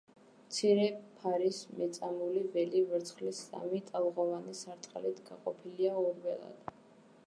[0.43, 0.85] მცირე
[1.19, 6.79] ფარის მეწამული ველი ვერცხლის სამი ტალღოვანი სარტყელით გაყოფილია ორ ველად.